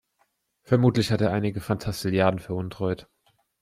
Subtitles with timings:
[0.63, 3.07] Vermutlich hat er einige Fantastilliarden veruntreut.